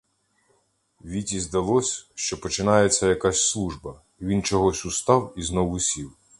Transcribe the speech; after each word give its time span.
Віті 1.05 1.39
здалось, 1.39 2.09
що 2.15 2.41
починається 2.41 3.07
якась 3.07 3.49
служба: 3.49 4.01
він 4.21 4.43
чогось 4.43 4.85
устав 4.85 5.33
і 5.35 5.41
знову 5.41 5.79
сів. 5.79 6.15